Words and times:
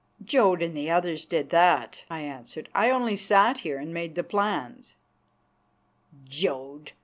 "Jodd 0.25 0.63
and 0.63 0.75
the 0.75 0.89
others 0.89 1.25
did 1.25 1.51
that," 1.51 2.05
I 2.09 2.21
answered. 2.21 2.69
"I 2.73 2.89
only 2.89 3.15
sat 3.15 3.59
here 3.59 3.77
and 3.77 3.93
made 3.93 4.15
the 4.15 4.23
plans." 4.23 4.95
"Jodd!" 6.27 6.93